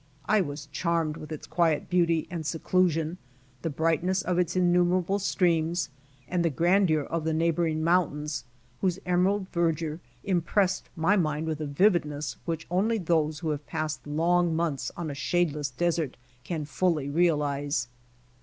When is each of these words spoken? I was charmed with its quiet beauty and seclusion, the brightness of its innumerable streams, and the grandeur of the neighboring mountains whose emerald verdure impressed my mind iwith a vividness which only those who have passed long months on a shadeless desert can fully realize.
I 0.25 0.41
was 0.41 0.65
charmed 0.71 1.15
with 1.15 1.31
its 1.31 1.45
quiet 1.45 1.87
beauty 1.87 2.27
and 2.31 2.43
seclusion, 2.43 3.19
the 3.61 3.69
brightness 3.69 4.23
of 4.23 4.39
its 4.39 4.55
innumerable 4.55 5.19
streams, 5.19 5.89
and 6.27 6.43
the 6.43 6.49
grandeur 6.49 7.01
of 7.03 7.23
the 7.23 7.35
neighboring 7.35 7.83
mountains 7.83 8.43
whose 8.79 8.97
emerald 9.05 9.47
verdure 9.53 9.99
impressed 10.23 10.89
my 10.95 11.17
mind 11.17 11.45
iwith 11.47 11.59
a 11.59 11.67
vividness 11.67 12.37
which 12.45 12.65
only 12.71 12.97
those 12.97 13.41
who 13.41 13.51
have 13.51 13.67
passed 13.67 14.07
long 14.07 14.55
months 14.55 14.89
on 14.97 15.11
a 15.11 15.13
shadeless 15.13 15.69
desert 15.69 16.17
can 16.43 16.65
fully 16.65 17.07
realize. 17.07 17.87